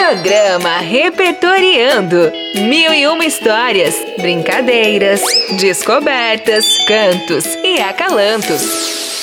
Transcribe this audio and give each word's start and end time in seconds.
Programa 0.00 0.78
Repertoriando. 0.78 2.32
Mil 2.54 2.94
e 2.94 3.06
uma 3.06 3.26
histórias, 3.26 3.94
brincadeiras, 4.18 5.20
descobertas, 5.60 6.64
cantos 6.88 7.44
e 7.62 7.78
acalantos. 7.82 9.19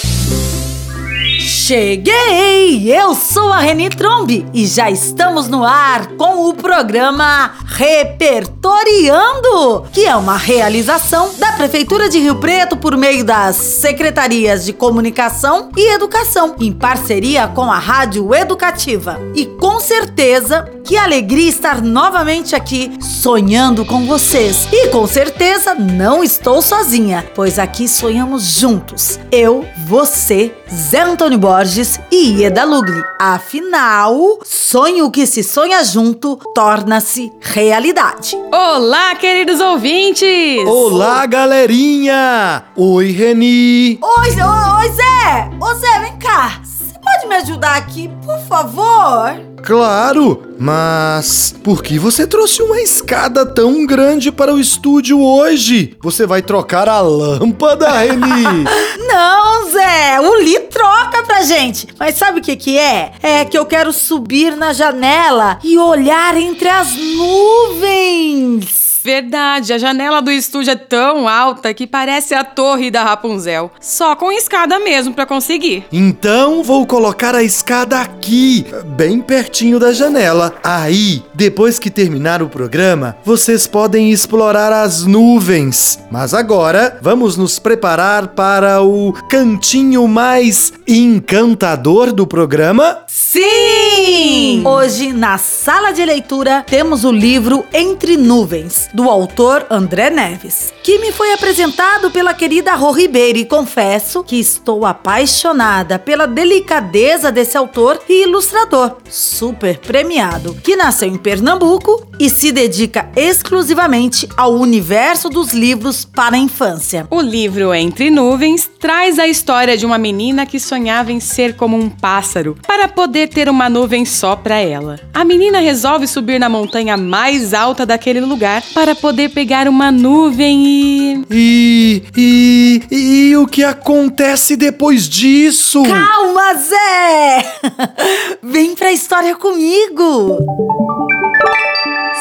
Cheguei! 1.68 2.90
Eu 2.90 3.14
sou 3.14 3.52
a 3.52 3.60
Reni 3.60 3.90
Trombi 3.90 4.48
e 4.54 4.66
já 4.66 4.90
estamos 4.90 5.50
no 5.50 5.66
ar 5.66 6.08
com 6.16 6.48
o 6.48 6.54
programa 6.54 7.56
Repertoriando, 7.66 9.84
que 9.92 10.06
é 10.06 10.16
uma 10.16 10.38
realização 10.38 11.30
da 11.38 11.52
Prefeitura 11.52 12.08
de 12.08 12.20
Rio 12.20 12.36
Preto 12.36 12.78
por 12.78 12.96
meio 12.96 13.26
das 13.26 13.58
Secretarias 13.58 14.64
de 14.64 14.72
Comunicação 14.72 15.68
e 15.76 15.94
Educação, 15.94 16.56
em 16.58 16.72
parceria 16.72 17.50
com 17.50 17.70
a 17.70 17.78
Rádio 17.78 18.34
Educativa. 18.34 19.20
E 19.36 19.46
com 19.46 19.78
certeza, 19.82 20.72
que 20.86 20.96
alegria 20.96 21.50
estar 21.50 21.82
novamente 21.82 22.56
aqui 22.56 22.98
sonhando 23.02 23.84
com 23.84 24.06
vocês. 24.06 24.70
E 24.72 24.88
com 24.88 25.06
certeza 25.06 25.76
não 25.76 26.24
estou 26.24 26.62
sozinha, 26.62 27.30
pois 27.36 27.60
aqui 27.60 27.90
sonhamos 27.90 28.44
juntos. 28.44 29.20
Eu, 29.30 29.66
você, 29.88 30.54
Zé 30.70 31.00
Antônio 31.00 31.40
Borges 31.40 31.98
e 32.12 32.42
Ieda 32.42 32.66
Lugli. 32.66 33.02
Afinal, 33.18 34.38
sonho 34.44 35.10
que 35.10 35.26
se 35.26 35.42
sonha 35.42 35.82
junto 35.82 36.36
torna-se 36.54 37.32
realidade. 37.40 38.36
Olá, 38.52 39.16
queridos 39.16 39.62
ouvintes! 39.62 40.68
Olá, 40.68 41.26
galerinha! 41.26 42.66
Oi, 42.76 43.12
Reni! 43.12 43.98
Oi, 44.02 44.30
oi, 44.30 44.82
oi 44.82 44.90
Zé! 44.90 45.50
Ô 45.62 45.74
Zé, 45.76 46.00
vem 46.02 46.20
cá! 46.20 46.62
Pode 47.08 47.26
me 47.26 47.36
ajudar 47.36 47.78
aqui, 47.78 48.10
por 48.26 48.38
favor? 48.42 49.40
Claro, 49.64 50.44
mas 50.60 51.56
por 51.64 51.82
que 51.82 51.98
você 51.98 52.28
trouxe 52.28 52.62
uma 52.62 52.82
escada 52.82 53.46
tão 53.46 53.86
grande 53.86 54.30
para 54.30 54.54
o 54.54 54.60
estúdio 54.60 55.22
hoje? 55.22 55.96
Você 56.02 56.26
vai 56.26 56.42
trocar 56.42 56.90
a 56.90 57.00
lâmpada, 57.00 57.90
Reni? 57.90 58.66
Não, 59.08 59.72
Zé, 59.72 60.20
o 60.20 60.36
Li 60.42 60.60
troca 60.70 61.24
pra 61.24 61.44
gente. 61.44 61.88
Mas 61.98 62.16
sabe 62.16 62.40
o 62.40 62.44
que 62.44 62.58
que 62.58 62.78
é? 62.78 63.14
É 63.24 63.46
que 63.46 63.58
eu 63.58 63.66
quero 63.66 63.94
subir 63.94 64.58
na 64.58 64.74
janela 64.74 65.60
e 65.64 65.78
olhar 65.78 66.36
entre 66.36 66.68
as 66.68 66.94
nuvens. 66.94 68.87
Verdade, 69.08 69.72
a 69.72 69.78
janela 69.78 70.22
do 70.22 70.30
estúdio 70.30 70.72
é 70.72 70.76
tão 70.76 71.30
alta 71.30 71.74
que 71.74 71.88
parece 71.88 72.36
a 72.36 72.44
torre 72.44 72.92
da 72.92 73.06
Rapunzel. 73.06 73.72
Só 73.80 74.18
com 74.18 74.30
escada 74.34 74.80
mesmo 74.80 75.14
para 75.14 75.26
conseguir. 75.26 75.86
Então 75.94 76.62
vou 76.62 76.86
colocar 76.86 77.34
a 77.34 77.42
escada 77.42 78.02
aqui, 78.02 78.66
bem 78.98 79.22
pertinho 79.22 79.80
da 79.80 79.94
janela. 79.94 80.54
Aí, 80.62 81.24
depois 81.34 81.80
que 81.80 81.90
terminar 81.90 82.44
o 82.44 82.50
programa, 82.50 83.16
vocês 83.24 83.66
podem 83.66 84.12
explorar 84.12 84.74
as 84.74 85.06
nuvens. 85.06 85.98
Mas 86.12 86.34
agora, 86.34 87.00
vamos 87.02 87.38
nos 87.38 87.60
preparar 87.60 88.28
para 88.36 88.82
o 88.82 89.14
cantinho 89.30 90.06
mais 90.06 90.74
encantador 90.86 92.12
do 92.12 92.28
programa? 92.28 93.04
Sim! 93.30 94.64
Hoje, 94.66 95.12
na 95.12 95.38
sala 95.38 95.92
de 95.92 96.06
leitura, 96.06 96.64
temos 96.66 97.04
o 97.04 97.12
livro 97.12 97.66
Entre 97.74 98.16
Nuvens 98.16 98.88
do 98.94 99.10
autor 99.10 99.68
André 99.70 100.10
Neves, 100.10 100.74
que 100.82 100.98
me 101.00 101.12
foi 101.12 101.34
apresentado 101.34 102.10
pela 102.10 102.34
querida 102.34 102.74
Rô 102.74 102.92
Ribeiro 102.92 103.38
e 103.38 103.44
confesso 103.44 104.24
que 104.24 104.40
estou 104.40 104.86
apaixonada 104.86 106.00
pela 106.00 106.26
delicadeza 106.26 107.30
desse 107.30 107.58
autor 107.58 108.00
e 108.08 108.24
ilustrador, 108.24 108.96
super 109.10 109.78
premiado, 109.80 110.56
que 110.64 110.78
nasceu 110.78 111.10
em 111.10 111.18
Pernambuco 111.18 112.08
e 112.18 112.30
se 112.30 112.54
dedica 112.54 113.10
exclusivamente 113.14 114.26
ao 114.38 114.54
universo 114.54 115.28
dos 115.28 115.52
livros 115.52 116.06
para 116.06 116.38
a 116.38 116.40
infância. 116.40 117.06
O 117.10 117.20
livro 117.20 117.74
Entre 117.74 118.10
Nuvens 118.10 118.70
traz 118.80 119.20
a 119.20 119.28
história 119.28 119.76
de 119.76 119.86
uma 119.86 119.98
menina 119.98 120.46
que 120.46 120.62
sonhava 120.62 121.12
em 121.12 121.20
ser 121.20 121.58
como 121.58 121.76
um 121.76 121.90
pássaro 121.90 122.58
para 122.66 122.88
poder 122.88 123.17
ter 123.26 123.48
uma 123.48 123.70
nuvem 123.70 124.04
só 124.04 124.36
para 124.36 124.60
ela. 124.60 125.00
A 125.14 125.24
menina 125.24 125.60
resolve 125.60 126.08
subir 126.08 126.40
na 126.40 126.50
montanha 126.50 126.98
mais 126.98 127.54
alta 127.54 127.86
daquele 127.86 128.20
lugar 128.20 128.62
para 128.74 128.88
para 128.88 128.96
poder 128.96 129.32
pegar 129.32 129.68
uma 129.68 129.92
nuvem 129.92 130.66
e. 130.66 131.26
E. 131.30 132.04
E. 132.16 132.82
E 132.90 133.36
o 133.36 133.46
que 133.46 133.66
acontece 133.66 134.56
depois 134.56 135.10
disso? 135.10 135.84
Calma, 135.84 136.54
Zé! 136.54 137.60
Vem 138.42 138.74
pra 138.76 138.94
história 138.94 139.36
comigo! 139.36 140.38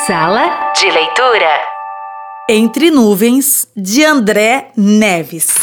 Sala 0.09 0.73
de 0.77 0.91
leitura. 0.91 1.61
Entre 2.49 2.91
Nuvens, 2.91 3.69
de 3.77 4.05
André 4.05 4.73
Neves. 4.77 5.55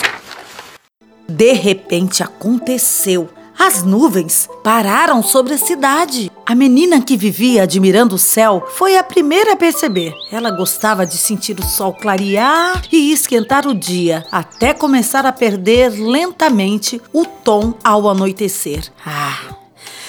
De 1.27 1.51
repente 1.51 2.23
aconteceu 2.23 3.27
as 3.65 3.81
nuvens 3.81 4.49
pararam 4.61 5.23
sobre 5.23 5.53
a 5.53 5.57
cidade. 5.57 6.29
A 6.45 6.53
menina 6.53 7.01
que 7.01 7.15
vivia 7.15 7.63
admirando 7.63 8.15
o 8.15 8.19
céu 8.19 8.67
foi 8.75 8.97
a 8.97 9.03
primeira 9.03 9.53
a 9.53 9.55
perceber. 9.55 10.13
Ela 10.29 10.51
gostava 10.51 11.05
de 11.05 11.17
sentir 11.17 11.57
o 11.57 11.63
sol 11.63 11.93
clarear 11.93 12.83
e 12.91 13.13
esquentar 13.13 13.65
o 13.65 13.73
dia, 13.73 14.25
até 14.29 14.73
começar 14.73 15.25
a 15.25 15.31
perder 15.31 15.91
lentamente 15.91 17.01
o 17.13 17.25
tom 17.25 17.73
ao 17.81 18.09
anoitecer. 18.09 18.91
Ah! 19.05 19.55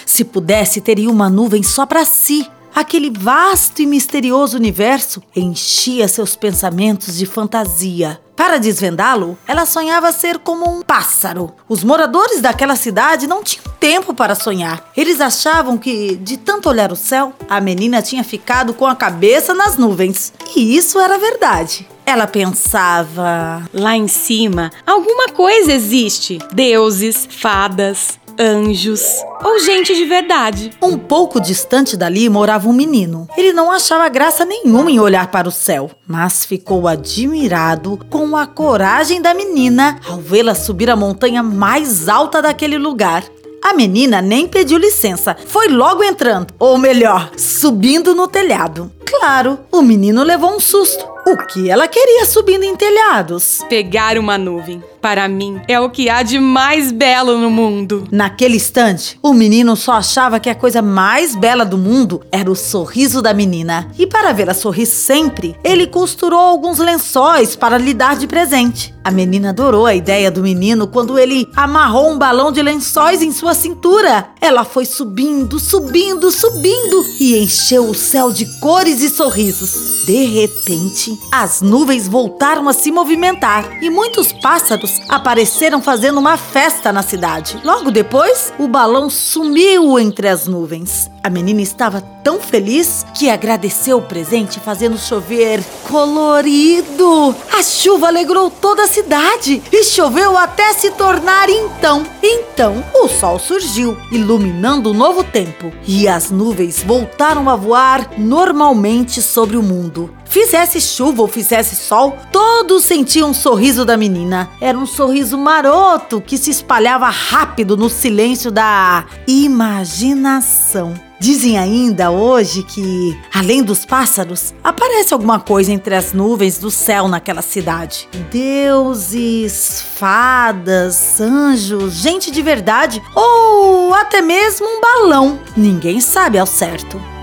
Se 0.04 0.24
pudesse, 0.24 0.80
teria 0.80 1.08
uma 1.08 1.30
nuvem 1.30 1.62
só 1.62 1.86
para 1.86 2.04
si. 2.04 2.44
Aquele 2.74 3.08
vasto 3.08 3.80
e 3.82 3.86
misterioso 3.86 4.56
universo 4.56 5.22
enchia 5.34 6.08
seus 6.08 6.34
pensamentos 6.34 7.16
de 7.16 7.24
fantasia. 7.24 8.20
Para 8.34 8.58
desvendá-lo, 8.58 9.38
ela 9.46 9.64
sonhava 9.64 10.10
ser 10.10 10.40
como 10.40 10.68
um 10.68 10.82
pássaro. 10.82 11.54
Os 11.68 11.84
moradores 11.84 12.40
daquela 12.40 12.74
cidade 12.74 13.28
não 13.28 13.44
tinham 13.44 13.64
tempo 13.78 14.12
para 14.12 14.34
sonhar. 14.34 14.90
Eles 14.96 15.20
achavam 15.20 15.78
que, 15.78 16.16
de 16.16 16.36
tanto 16.36 16.68
olhar 16.68 16.90
o 16.90 16.96
céu, 16.96 17.32
a 17.48 17.60
menina 17.60 18.02
tinha 18.02 18.24
ficado 18.24 18.74
com 18.74 18.86
a 18.86 18.96
cabeça 18.96 19.54
nas 19.54 19.76
nuvens. 19.76 20.32
E 20.56 20.76
isso 20.76 20.98
era 20.98 21.16
verdade. 21.16 21.88
Ela 22.04 22.26
pensava: 22.26 23.62
lá 23.72 23.96
em 23.96 24.08
cima, 24.08 24.72
alguma 24.84 25.28
coisa 25.28 25.72
existe. 25.72 26.38
Deuses, 26.52 27.28
fadas, 27.30 28.18
anjos 28.38 29.02
ou 29.42 29.58
gente 29.58 29.94
de 29.94 30.04
verdade. 30.04 30.70
Um 30.82 30.98
pouco 30.98 31.40
distante 31.40 31.96
dali 31.96 32.28
morava 32.28 32.68
um 32.68 32.72
menino. 32.72 33.28
Ele 33.36 33.52
não 33.52 33.70
achava 33.70 34.08
graça 34.08 34.44
nenhuma 34.44 34.90
em 34.90 35.00
olhar 35.00 35.30
para 35.30 35.48
o 35.48 35.52
céu, 35.52 35.90
mas 36.06 36.44
ficou 36.44 36.88
admirado 36.88 37.98
com 38.10 38.36
a 38.36 38.46
coragem 38.46 39.20
da 39.20 39.34
menina 39.34 39.98
ao 40.08 40.18
vê-la 40.18 40.54
subir 40.54 40.90
a 40.90 40.96
montanha 40.96 41.42
mais 41.42 42.08
alta 42.08 42.40
daquele 42.42 42.78
lugar. 42.78 43.24
A 43.62 43.72
menina 43.72 44.20
nem 44.20 44.46
pediu 44.46 44.76
licença, 44.76 45.34
foi 45.46 45.68
logo 45.68 46.04
entrando, 46.04 46.52
ou 46.58 46.76
melhor, 46.76 47.30
subindo 47.34 48.14
no 48.14 48.28
telhado. 48.28 48.92
Claro, 49.06 49.58
o 49.72 49.80
menino 49.80 50.22
levou 50.22 50.54
um 50.54 50.60
susto. 50.60 51.13
O 51.26 51.38
que 51.38 51.70
ela 51.70 51.88
queria 51.88 52.26
subindo 52.26 52.64
em 52.64 52.76
telhados? 52.76 53.64
Pegar 53.70 54.18
uma 54.18 54.36
nuvem 54.36 54.82
para 55.04 55.28
mim, 55.28 55.60
é 55.68 55.78
o 55.78 55.90
que 55.90 56.08
há 56.08 56.22
de 56.22 56.38
mais 56.38 56.90
belo 56.90 57.36
no 57.36 57.50
mundo. 57.50 58.08
Naquele 58.10 58.56
instante, 58.56 59.18
o 59.22 59.34
menino 59.34 59.76
só 59.76 59.92
achava 59.92 60.40
que 60.40 60.48
a 60.48 60.54
coisa 60.54 60.80
mais 60.80 61.36
bela 61.36 61.62
do 61.62 61.76
mundo 61.76 62.22
era 62.32 62.50
o 62.50 62.56
sorriso 62.56 63.20
da 63.20 63.34
menina. 63.34 63.86
E 63.98 64.06
para 64.06 64.32
vê-la 64.32 64.54
sorrir 64.54 64.86
sempre, 64.86 65.54
ele 65.62 65.86
costurou 65.86 66.40
alguns 66.40 66.78
lençóis 66.78 67.54
para 67.54 67.76
lhe 67.76 67.92
dar 67.92 68.16
de 68.16 68.26
presente. 68.26 68.94
A 69.04 69.10
menina 69.10 69.50
adorou 69.50 69.84
a 69.84 69.94
ideia 69.94 70.30
do 70.30 70.42
menino 70.42 70.86
quando 70.86 71.18
ele 71.18 71.46
amarrou 71.54 72.10
um 72.10 72.16
balão 72.16 72.50
de 72.50 72.62
lençóis 72.62 73.20
em 73.20 73.30
sua 73.30 73.52
cintura. 73.52 74.28
Ela 74.40 74.64
foi 74.64 74.86
subindo, 74.86 75.58
subindo, 75.58 76.30
subindo 76.30 77.04
e 77.20 77.36
encheu 77.36 77.90
o 77.90 77.94
céu 77.94 78.32
de 78.32 78.46
cores 78.60 79.02
e 79.02 79.10
sorrisos. 79.10 80.06
De 80.06 80.24
repente, 80.24 81.13
as 81.30 81.60
nuvens 81.60 82.08
voltaram 82.08 82.68
a 82.68 82.72
se 82.72 82.90
movimentar 82.90 83.82
e 83.82 83.90
muitos 83.90 84.32
pássaros 84.32 85.00
apareceram 85.08 85.80
fazendo 85.80 86.18
uma 86.18 86.36
festa 86.36 86.92
na 86.92 87.02
cidade. 87.02 87.58
Logo 87.64 87.90
depois, 87.90 88.52
o 88.58 88.68
balão 88.68 89.08
sumiu 89.10 89.98
entre 89.98 90.28
as 90.28 90.46
nuvens. 90.46 91.10
A 91.22 91.30
menina 91.30 91.62
estava 91.62 92.02
tão 92.22 92.38
feliz 92.38 93.06
que 93.14 93.30
agradeceu 93.30 93.96
o 93.96 94.02
presente 94.02 94.60
fazendo 94.60 94.98
chover 94.98 95.64
colorido. 95.88 97.34
A 97.50 97.62
chuva 97.62 98.08
alegrou 98.08 98.50
toda 98.50 98.84
a 98.84 98.86
cidade 98.86 99.62
e 99.72 99.84
choveu 99.84 100.36
até 100.36 100.74
se 100.74 100.90
tornar 100.90 101.48
então. 101.48 102.04
Então, 102.22 102.84
o 102.94 103.08
sol 103.08 103.38
surgiu, 103.38 103.96
iluminando 104.12 104.90
um 104.90 104.94
novo 104.94 105.24
tempo, 105.24 105.72
e 105.86 106.06
as 106.06 106.30
nuvens 106.30 106.82
voltaram 106.82 107.48
a 107.48 107.56
voar 107.56 108.10
normalmente 108.18 109.22
sobre 109.22 109.56
o 109.56 109.62
mundo. 109.62 110.14
Fizesse 110.34 110.80
chuva 110.80 111.22
ou 111.22 111.28
fizesse 111.28 111.76
sol, 111.76 112.18
todos 112.32 112.82
sentiam 112.82 113.30
um 113.30 113.32
sorriso 113.32 113.84
da 113.84 113.96
menina. 113.96 114.50
Era 114.60 114.76
um 114.76 114.84
sorriso 114.84 115.38
maroto 115.38 116.20
que 116.20 116.36
se 116.36 116.50
espalhava 116.50 117.08
rápido 117.08 117.76
no 117.76 117.88
silêncio 117.88 118.50
da 118.50 119.06
imaginação. 119.28 120.92
Dizem 121.20 121.56
ainda 121.56 122.10
hoje 122.10 122.64
que, 122.64 123.16
além 123.32 123.62
dos 123.62 123.84
pássaros, 123.84 124.52
aparece 124.64 125.14
alguma 125.14 125.38
coisa 125.38 125.70
entre 125.70 125.94
as 125.94 126.12
nuvens 126.12 126.58
do 126.58 126.68
céu 126.68 127.06
naquela 127.06 127.40
cidade. 127.40 128.08
Deuses, 128.32 129.84
fadas, 129.94 131.20
anjos, 131.20 131.94
gente 131.94 132.32
de 132.32 132.42
verdade 132.42 133.00
ou 133.14 133.94
até 133.94 134.20
mesmo 134.20 134.66
um 134.66 134.80
balão. 134.80 135.38
Ninguém 135.56 136.00
sabe 136.00 136.40
ao 136.40 136.46
certo. 136.46 137.13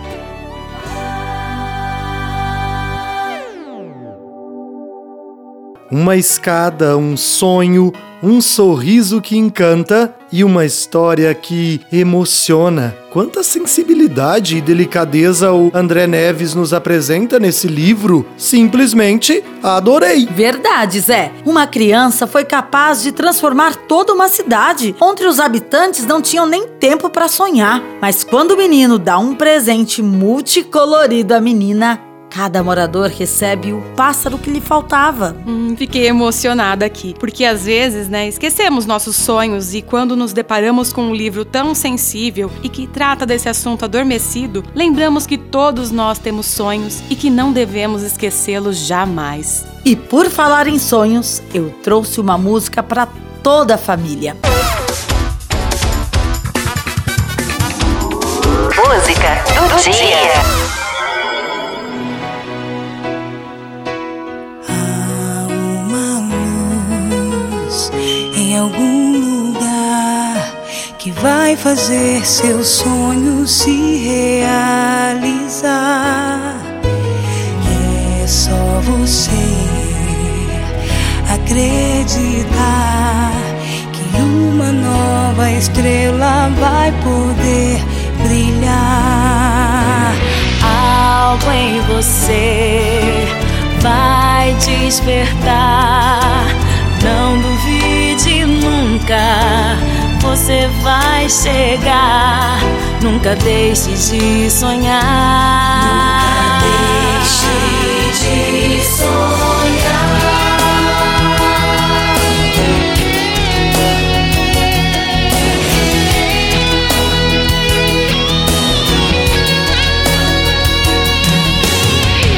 Uma 5.92 6.16
escada, 6.16 6.96
um 6.96 7.18
sonho, 7.18 7.92
um 8.24 8.40
sorriso 8.40 9.20
que 9.20 9.38
encanta 9.38 10.16
e 10.32 10.42
uma 10.42 10.64
história 10.64 11.34
que 11.36 11.82
emociona. 11.92 12.96
Quanta 13.12 13.44
sensibilidade 13.44 14.56
e 14.56 14.62
delicadeza 14.62 15.52
o 15.52 15.70
André 15.74 16.08
Neves 16.08 16.56
nos 16.56 16.74
apresenta 16.74 17.38
nesse 17.38 17.68
livro. 17.68 18.26
Simplesmente 18.38 19.44
adorei. 19.62 20.26
Verdade, 20.28 20.98
Zé. 21.02 21.30
Uma 21.46 21.68
criança 21.68 22.26
foi 22.26 22.46
capaz 22.46 23.04
de 23.04 23.12
transformar 23.12 23.76
toda 23.76 24.14
uma 24.14 24.30
cidade, 24.30 24.96
onde 25.02 25.26
os 25.26 25.42
habitantes 25.42 26.06
não 26.06 26.22
tinham 26.22 26.46
nem 26.46 26.68
tempo 26.68 27.10
para 27.10 27.28
sonhar. 27.28 27.84
Mas 28.00 28.24
quando 28.24 28.52
o 28.52 28.58
menino 28.58 28.98
dá 28.98 29.18
um 29.18 29.36
presente 29.36 30.02
multicolorido 30.02 31.34
à 31.34 31.42
menina, 31.42 32.00
Cada 32.32 32.64
morador 32.64 33.10
recebe 33.10 33.74
o 33.74 33.82
pássaro 33.94 34.38
que 34.38 34.50
lhe 34.50 34.62
faltava. 34.62 35.36
Hum, 35.46 35.76
fiquei 35.78 36.08
emocionada 36.08 36.86
aqui, 36.86 37.14
porque 37.20 37.44
às 37.44 37.66
vezes, 37.66 38.08
né, 38.08 38.26
esquecemos 38.26 38.86
nossos 38.86 39.18
sonhos 39.18 39.74
e 39.74 39.82
quando 39.82 40.16
nos 40.16 40.32
deparamos 40.32 40.94
com 40.94 41.02
um 41.02 41.14
livro 41.14 41.44
tão 41.44 41.76
sensível 41.76 42.50
e 42.64 42.70
que 42.70 42.88
trata 42.88 43.26
desse 43.26 43.50
assunto 43.50 43.84
adormecido, 43.84 44.64
lembramos 44.74 45.28
que 45.28 45.38
todos 45.38 45.92
nós 45.92 46.20
temos 46.20 46.46
sonhos 46.46 47.04
e 47.10 47.18
que 47.18 47.30
não 47.30 47.52
devemos 47.52 48.02
esquecê-los 48.02 48.78
jamais. 48.78 49.66
E 49.84 49.94
por 49.94 50.30
falar 50.30 50.68
em 50.68 50.80
sonhos, 50.80 51.44
eu 51.54 51.70
trouxe 51.84 52.22
uma 52.22 52.38
música 52.38 52.82
para 52.82 53.10
toda 53.44 53.76
a 53.76 53.78
família. 53.78 54.38
Música 58.78 59.44
do 59.68 59.84
dia. 59.84 60.81
Que 71.02 71.10
vai 71.14 71.56
fazer 71.56 72.24
seu 72.24 72.64
sonho 72.64 73.48
se 73.48 73.98
realizar. 74.46 75.74
É 78.22 78.28
só 78.28 78.80
você 78.84 79.32
acreditar 81.34 83.32
que 83.92 84.04
uma 84.22 84.72
nova 84.72 85.50
estrela 85.50 86.52
vai 86.60 86.92
poder 87.04 87.82
brilhar. 88.24 90.14
Algo 90.62 91.52
em 91.52 91.82
você 91.82 93.02
vai 93.82 94.54
despertar. 94.54 96.46
Não 97.04 97.42
duvide 97.42 97.71
nunca 98.30 99.78
você 100.22 100.70
vai 100.84 101.28
chegar. 101.30 102.60
Nunca 103.02 103.36
deixe 103.36 103.90
de 103.92 104.50
sonhar. 104.50 105.02
Nunca 106.62 106.68
deixe 107.18 107.62
de 108.20 108.84
sonhar. 108.86 110.22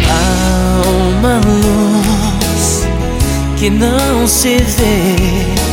Há 0.10 0.82
uma 1.18 1.36
luz 1.46 2.88
que 3.58 3.70
não 3.70 4.28
se 4.28 4.58
vê 4.58 5.73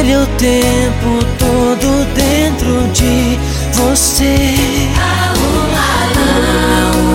brilha 0.00 0.20
o 0.20 0.26
tempo 0.38 1.22
todo 1.38 2.04
dentro 2.14 2.88
de 2.88 3.38
você. 3.74 4.54
Há 4.96 5.32
uma, 5.36 6.00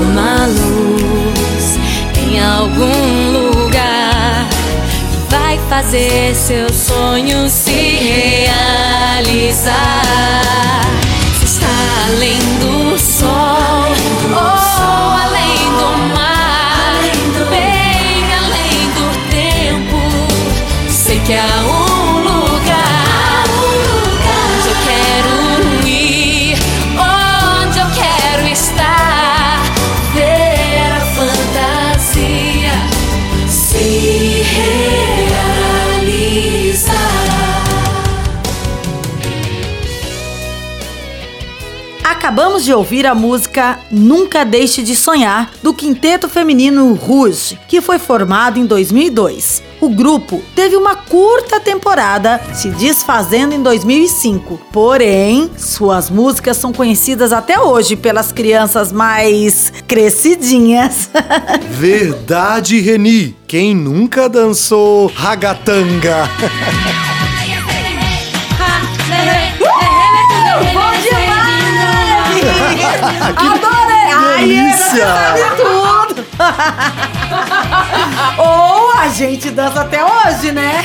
uma 0.02 0.46
luz 0.46 1.80
em 2.18 2.40
algum 2.40 3.32
lugar 3.32 4.48
que 5.12 5.18
vai 5.34 5.58
fazer 5.68 6.36
seu 6.36 6.72
sonho 6.72 7.50
se 7.50 7.72
realizar. 9.32 10.25
Acabamos 42.26 42.66
de 42.66 42.74
ouvir 42.74 43.06
a 43.06 43.14
música 43.14 43.78
Nunca 43.92 44.44
Deixe 44.44 44.82
de 44.82 44.96
Sonhar, 44.96 45.52
do 45.62 45.72
quinteto 45.72 46.28
feminino 46.28 46.92
Rouge, 46.96 47.56
que 47.68 47.80
foi 47.82 48.00
formado 48.00 48.58
em 48.58 48.66
2002. 48.66 49.62
O 49.80 49.90
grupo 49.90 50.42
teve 50.56 50.76
uma 50.76 50.96
curta 50.96 51.60
temporada, 51.60 52.42
se 52.52 52.70
desfazendo 52.70 53.54
em 53.54 53.62
2005. 53.62 54.60
Porém, 54.72 55.52
suas 55.56 56.10
músicas 56.10 56.58
são 56.58 56.74
conhecidas 56.74 57.32
até 57.32 57.60
hoje 57.60 57.96
pelas 57.96 58.32
crianças 58.32 58.92
mais 58.92 59.72
crescidinhas. 59.88 61.12
Verdade, 61.70 62.80
Reni. 62.80 63.38
Quem 63.46 63.76
nunca 63.76 64.28
dançou 64.28 65.12
ragatanga? 65.14 66.28
sabe 75.00 75.42
tudo! 75.58 76.26
Ou 78.38 78.92
a 78.92 79.08
gente 79.10 79.50
dança 79.52 79.82
até 79.82 80.04
hoje, 80.04 80.52
né? 80.52 80.84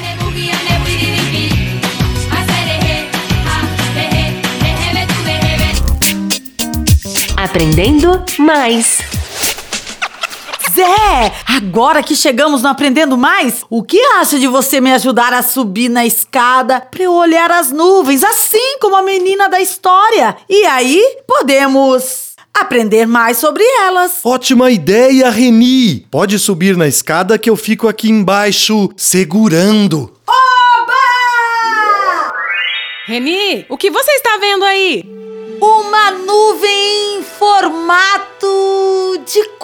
Aprendendo 7.36 8.22
mais. 8.38 8.98
Zé, 10.72 11.32
agora 11.46 12.02
que 12.02 12.14
chegamos 12.14 12.62
no 12.62 12.68
Aprendendo 12.68 13.18
Mais, 13.18 13.64
o 13.68 13.82
que 13.82 13.98
acha 14.18 14.38
de 14.38 14.46
você 14.46 14.80
me 14.80 14.92
ajudar 14.92 15.32
a 15.32 15.42
subir 15.42 15.88
na 15.88 16.06
escada 16.06 16.80
para 16.80 17.02
eu 17.02 17.12
olhar 17.12 17.50
as 17.50 17.72
nuvens, 17.72 18.22
assim 18.22 18.78
como 18.78 18.94
a 18.94 19.02
menina 19.02 19.48
da 19.48 19.58
história? 19.58 20.36
E 20.48 20.64
aí 20.66 21.02
podemos 21.26 22.29
aprender 22.54 23.06
mais 23.06 23.38
sobre 23.38 23.64
elas. 23.84 24.20
Ótima 24.24 24.70
ideia, 24.70 25.30
Reni! 25.30 26.06
Pode 26.10 26.38
subir 26.38 26.76
na 26.76 26.86
escada 26.86 27.38
que 27.38 27.50
eu 27.50 27.56
fico 27.56 27.88
aqui 27.88 28.10
embaixo 28.10 28.90
segurando. 28.96 30.12
Oba! 30.26 30.92
Reni, 33.06 33.64
o 33.68 33.76
que 33.76 33.90
você 33.90 34.10
está 34.12 34.36
vendo 34.38 34.64
aí? 34.64 35.04
Uma 35.60 36.10
nuvem 36.12 37.18
em 37.18 37.22
formato 37.22 38.46
de! 39.26 39.59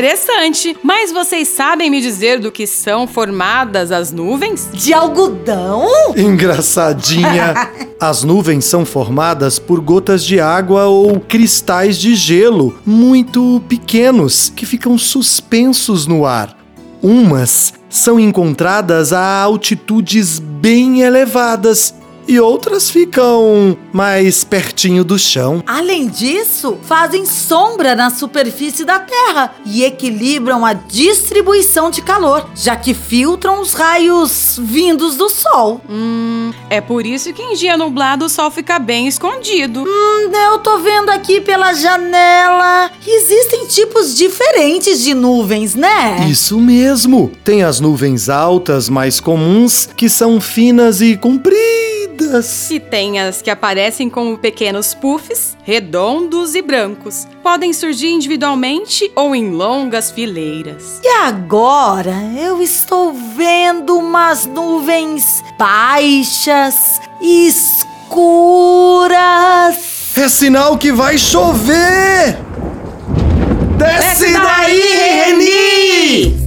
Interessante. 0.00 0.74
Mas 0.82 1.12
vocês 1.12 1.46
sabem 1.48 1.90
me 1.90 2.00
dizer 2.00 2.40
do 2.40 2.50
que 2.50 2.66
são 2.66 3.06
formadas 3.06 3.92
as 3.92 4.10
nuvens? 4.10 4.66
De 4.72 4.94
algodão? 4.94 5.86
Engraçadinha! 6.16 7.70
As 8.00 8.24
nuvens 8.24 8.64
são 8.64 8.86
formadas 8.86 9.58
por 9.58 9.78
gotas 9.78 10.24
de 10.24 10.40
água 10.40 10.86
ou 10.86 11.20
cristais 11.20 11.98
de 11.98 12.14
gelo 12.14 12.74
muito 12.86 13.62
pequenos 13.68 14.50
que 14.56 14.64
ficam 14.64 14.96
suspensos 14.96 16.06
no 16.06 16.24
ar. 16.24 16.56
Umas 17.02 17.74
são 17.90 18.18
encontradas 18.18 19.12
a 19.12 19.42
altitudes 19.42 20.38
bem 20.38 21.02
elevadas 21.02 21.94
e 22.30 22.38
outras 22.38 22.88
ficam 22.88 23.76
mais 23.92 24.44
pertinho 24.44 25.02
do 25.02 25.18
chão. 25.18 25.64
Além 25.66 26.06
disso, 26.06 26.78
fazem 26.80 27.26
sombra 27.26 27.96
na 27.96 28.08
superfície 28.08 28.84
da 28.84 29.00
Terra 29.00 29.52
e 29.66 29.82
equilibram 29.82 30.64
a 30.64 30.72
distribuição 30.72 31.90
de 31.90 32.00
calor, 32.00 32.48
já 32.54 32.76
que 32.76 32.94
filtram 32.94 33.60
os 33.60 33.72
raios 33.72 34.60
vindos 34.62 35.16
do 35.16 35.28
Sol. 35.28 35.80
Hum, 35.90 36.52
é 36.70 36.80
por 36.80 37.04
isso 37.04 37.32
que 37.32 37.42
em 37.42 37.54
dia 37.56 37.76
nublado 37.76 38.26
o 38.26 38.28
sol 38.28 38.48
fica 38.48 38.78
bem 38.78 39.08
escondido. 39.08 39.82
Hum, 39.82 40.30
eu 40.32 40.58
tô 40.58 40.78
vendo 40.78 41.10
aqui 41.10 41.40
pela 41.40 41.74
janela. 41.74 42.92
Existem 43.04 43.66
tipos 43.66 44.16
diferentes 44.16 45.02
de 45.02 45.14
nuvens, 45.14 45.74
né? 45.74 46.28
Isso 46.30 46.60
mesmo! 46.60 47.32
Tem 47.42 47.64
as 47.64 47.80
nuvens 47.80 48.28
altas 48.28 48.88
mais 48.88 49.18
comuns, 49.18 49.88
que 49.96 50.08
são 50.08 50.40
finas 50.40 51.00
e 51.00 51.16
compridas. 51.16 51.89
E 52.70 52.78
tem 52.78 53.18
as 53.18 53.40
que 53.42 53.50
aparecem 53.50 54.08
como 54.10 54.38
pequenos 54.38 54.94
puffs, 54.94 55.56
redondos 55.62 56.54
e 56.54 56.62
brancos. 56.62 57.26
Podem 57.42 57.72
surgir 57.72 58.08
individualmente 58.10 59.10
ou 59.16 59.34
em 59.34 59.50
longas 59.50 60.10
fileiras. 60.10 61.00
E 61.02 61.08
agora 61.08 62.14
eu 62.38 62.62
estou 62.62 63.12
vendo 63.12 63.96
umas 63.96 64.46
nuvens 64.46 65.42
baixas 65.58 67.00
e 67.20 67.48
escuras. 67.48 69.18
É 70.16 70.28
sinal 70.28 70.76
que 70.76 70.92
vai 70.92 71.16
chover! 71.16 72.38
Desce 73.78 74.32
daí, 74.32 74.82
Reni! 74.92 76.39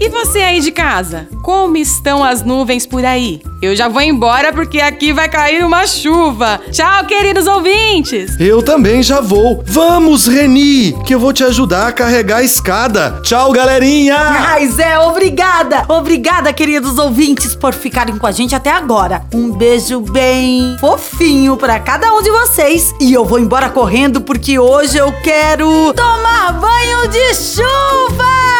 E 0.00 0.08
você 0.08 0.38
aí 0.38 0.60
de 0.62 0.72
casa? 0.72 1.28
Como 1.42 1.76
estão 1.76 2.24
as 2.24 2.42
nuvens 2.42 2.86
por 2.86 3.04
aí? 3.04 3.42
Eu 3.60 3.76
já 3.76 3.86
vou 3.86 4.00
embora 4.00 4.50
porque 4.50 4.80
aqui 4.80 5.12
vai 5.12 5.28
cair 5.28 5.62
uma 5.62 5.86
chuva. 5.86 6.58
Tchau, 6.72 7.04
queridos 7.04 7.46
ouvintes! 7.46 8.34
Eu 8.40 8.62
também 8.62 9.02
já 9.02 9.20
vou. 9.20 9.62
Vamos, 9.66 10.26
Reni, 10.26 10.94
que 11.04 11.14
eu 11.14 11.20
vou 11.20 11.34
te 11.34 11.44
ajudar 11.44 11.88
a 11.88 11.92
carregar 11.92 12.38
a 12.38 12.42
escada. 12.42 13.20
Tchau, 13.22 13.52
galerinha! 13.52 14.16
Ai, 14.16 14.66
Zé, 14.68 14.98
obrigada! 15.00 15.84
Obrigada, 15.86 16.50
queridos 16.50 16.96
ouvintes, 16.96 17.54
por 17.54 17.74
ficarem 17.74 18.16
com 18.16 18.26
a 18.26 18.32
gente 18.32 18.54
até 18.54 18.70
agora. 18.70 19.26
Um 19.34 19.50
beijo 19.50 20.00
bem 20.00 20.78
fofinho 20.80 21.58
pra 21.58 21.78
cada 21.78 22.10
um 22.14 22.22
de 22.22 22.30
vocês. 22.30 22.94
E 23.02 23.12
eu 23.12 23.26
vou 23.26 23.38
embora 23.38 23.68
correndo 23.68 24.22
porque 24.22 24.58
hoje 24.58 24.96
eu 24.96 25.12
quero 25.22 25.92
tomar 25.92 26.58
banho 26.58 27.06
de 27.08 27.34
chuva! 27.34 28.59